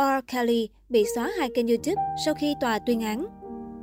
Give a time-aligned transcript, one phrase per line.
[0.00, 0.32] R.
[0.32, 3.26] Kelly bị xóa hai kênh YouTube sau khi tòa tuyên án.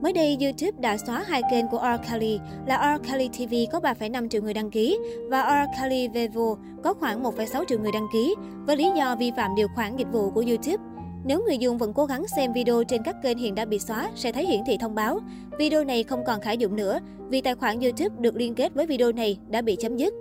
[0.01, 2.09] Mới đây, YouTube đã xóa hai kênh của R.
[2.11, 3.09] Kelly là R.
[3.09, 4.99] Kelly TV có 3,5 triệu người đăng ký
[5.29, 5.81] và R.
[5.81, 8.35] Kelly Vevo có khoảng 1,6 triệu người đăng ký
[8.65, 10.83] với lý do vi phạm điều khoản dịch vụ của YouTube.
[11.25, 14.11] Nếu người dùng vẫn cố gắng xem video trên các kênh hiện đã bị xóa,
[14.15, 15.19] sẽ thấy hiển thị thông báo.
[15.59, 18.85] Video này không còn khả dụng nữa vì tài khoản YouTube được liên kết với
[18.85, 20.13] video này đã bị chấm dứt.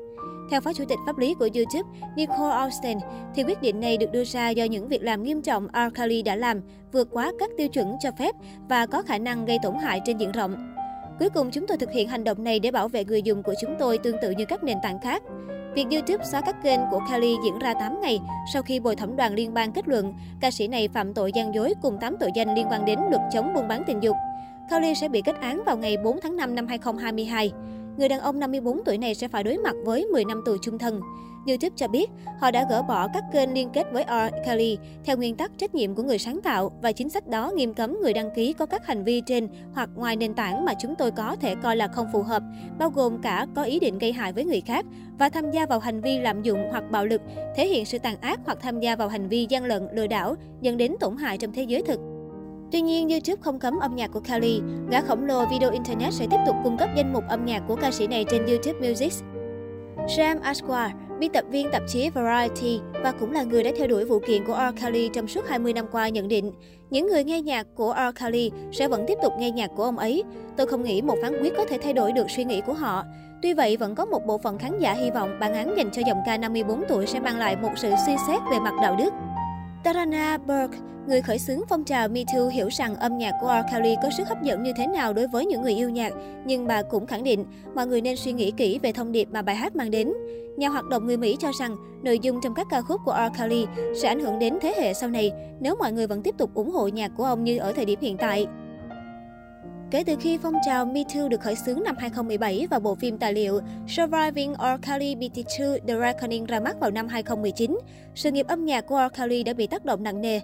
[0.51, 2.99] Theo Phó Chủ tịch pháp lý của YouTube, Nicole Austin,
[3.35, 5.95] thì quyết định này được đưa ra do những việc làm nghiêm trọng R.
[5.95, 6.61] Kelly đã làm,
[6.93, 8.35] vượt quá các tiêu chuẩn cho phép
[8.69, 10.75] và có khả năng gây tổn hại trên diện rộng.
[11.19, 13.55] Cuối cùng, chúng tôi thực hiện hành động này để bảo vệ người dùng của
[13.61, 15.23] chúng tôi tương tự như các nền tảng khác.
[15.75, 18.19] Việc YouTube xóa các kênh của Kelly diễn ra 8 ngày
[18.53, 21.55] sau khi bồi thẩm đoàn liên bang kết luận ca sĩ này phạm tội gian
[21.55, 24.17] dối cùng 8 tội danh liên quan đến luật chống buôn bán tình dục.
[24.71, 27.53] Kelly sẽ bị kết án vào ngày 4 tháng 5 năm 2022
[27.97, 30.79] người đàn ông 54 tuổi này sẽ phải đối mặt với 10 năm tù chung
[30.79, 31.01] thân.
[31.47, 32.11] YouTube cho biết
[32.41, 34.35] họ đã gỡ bỏ các kênh liên kết với R.
[34.47, 37.75] Kelly theo nguyên tắc trách nhiệm của người sáng tạo và chính sách đó nghiêm
[37.75, 40.95] cấm người đăng ký có các hành vi trên hoặc ngoài nền tảng mà chúng
[40.95, 42.43] tôi có thể coi là không phù hợp,
[42.79, 44.87] bao gồm cả có ý định gây hại với người khác
[45.19, 47.21] và tham gia vào hành vi lạm dụng hoặc bạo lực,
[47.57, 50.35] thể hiện sự tàn ác hoặc tham gia vào hành vi gian lận, lừa đảo,
[50.61, 52.16] dẫn đến tổn hại trong thế giới thực.
[52.73, 54.61] Tuy nhiên, YouTube không cấm âm nhạc của Kelly.
[54.91, 57.77] Gã khổng lồ video Internet sẽ tiếp tục cung cấp danh mục âm nhạc của
[57.77, 59.13] ca sĩ này trên YouTube Music.
[60.17, 64.05] Sam Asghar, biên tập viên tạp chí Variety và cũng là người đã theo đuổi
[64.05, 64.83] vụ kiện của R.
[64.83, 66.53] Kelly trong suốt 20 năm qua nhận định,
[66.91, 68.23] những người nghe nhạc của R.
[68.23, 70.25] Kelly sẽ vẫn tiếp tục nghe nhạc của ông ấy.
[70.57, 73.05] Tôi không nghĩ một phán quyết có thể thay đổi được suy nghĩ của họ.
[73.43, 76.03] Tuy vậy, vẫn có một bộ phận khán giả hy vọng bản án dành cho
[76.07, 79.13] giọng ca 54 tuổi sẽ mang lại một sự suy xét về mặt đạo đức.
[79.85, 83.75] Tarana Burke, người khởi xướng phong trào Me Too hiểu rằng âm nhạc của R.
[83.75, 86.13] Kelly có sức hấp dẫn như thế nào đối với những người yêu nhạc,
[86.47, 89.43] nhưng bà cũng khẳng định mọi người nên suy nghĩ kỹ về thông điệp mà
[89.43, 90.13] bài hát mang đến.
[90.57, 93.39] Nhà hoạt động người Mỹ cho rằng nội dung trong các ca khúc của R.
[93.39, 93.67] Kelly
[94.03, 96.71] sẽ ảnh hưởng đến thế hệ sau này nếu mọi người vẫn tiếp tục ủng
[96.71, 98.47] hộ nhạc của ông như ở thời điểm hiện tại.
[99.91, 103.19] Kể từ khi phong trào Me Too được khởi xướng năm 2017 và bộ phim
[103.19, 104.89] tài liệu Surviving R.
[104.89, 107.79] Kelly BT2 The Reckoning ra mắt vào năm 2019,
[108.15, 109.19] sự nghiệp âm nhạc của R.
[109.19, 110.41] Kelly đã bị tác động nặng nề.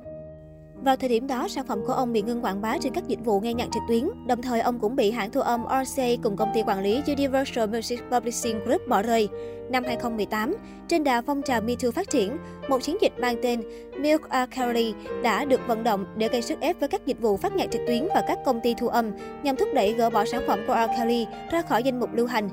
[0.85, 3.25] Vào thời điểm đó, sản phẩm của ông bị ngưng quảng bá trên các dịch
[3.25, 4.09] vụ nghe nhạc trực tuyến.
[4.27, 7.69] Đồng thời, ông cũng bị hãng thu âm RCA cùng công ty quản lý Universal
[7.69, 9.29] Music Publishing Group bỏ rơi.
[9.71, 10.57] Năm 2018,
[10.89, 12.37] trên đà phong trào Me Too phát triển,
[12.69, 13.63] một chiến dịch mang tên
[13.99, 14.57] Milk R.
[14.57, 17.71] Kelly đã được vận động để gây sức ép với các dịch vụ phát nhạc
[17.71, 19.11] trực tuyến và các công ty thu âm
[19.43, 21.01] nhằm thúc đẩy gỡ bỏ sản phẩm của R.
[21.01, 22.49] Kelly ra khỏi danh mục lưu hành.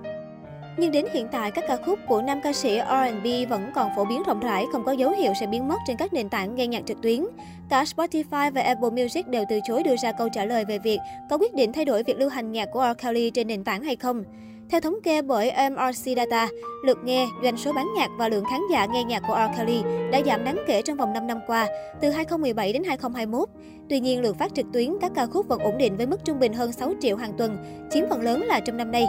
[0.78, 4.06] Nhưng đến hiện tại, các ca khúc của nam ca sĩ R&B vẫn còn phổ
[4.06, 6.68] biến rộng rãi, không có dấu hiệu sẽ biến mất trên các nền tảng nghe
[6.68, 7.26] nhạc trực tuyến.
[7.70, 11.00] Cả Spotify và Apple Music đều từ chối đưa ra câu trả lời về việc
[11.30, 13.06] có quyết định thay đổi việc lưu hành nhạc của R.
[13.06, 14.24] Kelly trên nền tảng hay không.
[14.70, 16.48] Theo thống kê bởi MRC Data,
[16.86, 19.58] lượt nghe, doanh số bán nhạc và lượng khán giả nghe nhạc của R.
[19.58, 19.82] Kelly
[20.12, 21.68] đã giảm đáng kể trong vòng 5 năm qua,
[22.02, 23.50] từ 2017 đến 2021.
[23.90, 26.40] Tuy nhiên, lượt phát trực tuyến các ca khúc vẫn ổn định với mức trung
[26.40, 27.58] bình hơn 6 triệu hàng tuần,
[27.92, 29.06] chiếm phần lớn là trong năm nay.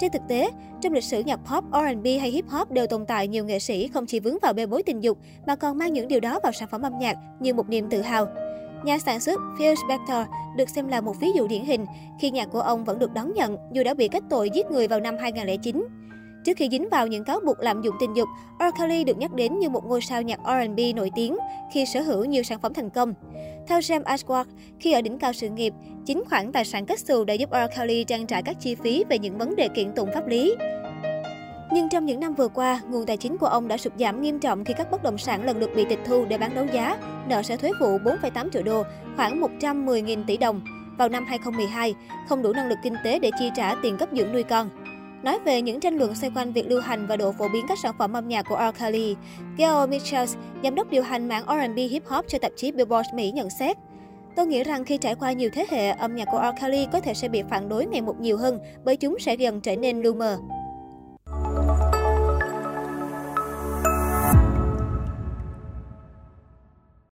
[0.00, 0.50] Trên thực tế,
[0.80, 3.88] trong lịch sử nhạc pop, R&B hay hip hop đều tồn tại nhiều nghệ sĩ
[3.88, 6.52] không chỉ vướng vào bê bối tình dục mà còn mang những điều đó vào
[6.52, 8.26] sản phẩm âm nhạc như một niềm tự hào.
[8.84, 11.86] Nhà sản xuất Phil Spector được xem là một ví dụ điển hình
[12.20, 14.88] khi nhạc của ông vẫn được đón nhận dù đã bị kết tội giết người
[14.88, 15.86] vào năm 2009.
[16.44, 18.28] Trước khi dính vào những cáo buộc lạm dụng tình dục,
[18.58, 18.80] R.
[18.80, 21.36] Kelly được nhắc đến như một ngôi sao nhạc R&B nổi tiếng
[21.72, 23.14] khi sở hữu nhiều sản phẩm thành công.
[23.68, 24.44] Theo James Ashworth,
[24.80, 25.72] khi ở đỉnh cao sự nghiệp,
[26.06, 27.78] chính khoản tài sản kết xù đã giúp R.
[27.78, 30.54] Kelly trang trải các chi phí về những vấn đề kiện tụng pháp lý.
[31.72, 34.38] Nhưng trong những năm vừa qua, nguồn tài chính của ông đã sụt giảm nghiêm
[34.38, 36.98] trọng khi các bất động sản lần lượt bị tịch thu để bán đấu giá,
[37.28, 38.82] nợ sẽ thuế vụ 4,8 triệu đô,
[39.16, 40.60] khoảng 110.000 tỷ đồng.
[40.98, 41.94] Vào năm 2012,
[42.28, 44.68] không đủ năng lực kinh tế để chi trả tiền cấp dưỡng nuôi con.
[45.22, 47.78] Nói về những tranh luận xoay quanh việc lưu hành và độ phổ biến các
[47.82, 48.82] sản phẩm âm nhạc của R.
[48.82, 49.16] Kelly,
[49.58, 53.30] Gail Michels, giám đốc điều hành mạng R&B hip hop cho tạp chí Billboard Mỹ
[53.30, 53.76] nhận xét.
[54.36, 56.62] Tôi nghĩ rằng khi trải qua nhiều thế hệ, âm nhạc của R.
[56.62, 59.60] Kelly có thể sẽ bị phản đối ngày một nhiều hơn bởi chúng sẽ dần
[59.60, 60.38] trở nên lu mờ.